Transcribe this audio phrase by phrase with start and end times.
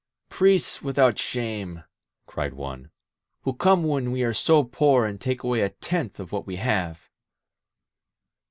[0.29, 1.83] "Priests without shame,"
[2.25, 2.89] cried one,
[3.43, 6.55] "who come when we are so poor and take away a tenth of what we
[6.55, 7.07] have